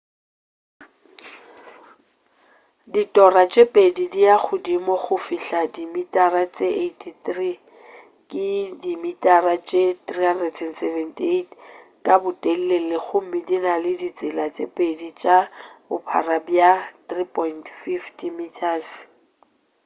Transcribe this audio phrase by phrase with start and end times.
[2.93, 8.47] ditora tše pedi di ya godimo go fihla dimitara tše 83 ke
[8.83, 11.47] dimitara tše 378
[12.05, 15.37] ka botelele gomme di na le ditsela tše pedi tša
[15.87, 16.71] bophara bja
[17.09, 18.39] 3.50 m